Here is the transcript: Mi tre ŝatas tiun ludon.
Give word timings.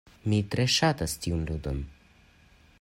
Mi 0.31 0.37
tre 0.53 0.65
ŝatas 0.75 1.13
tiun 1.27 1.45
ludon. 1.51 1.85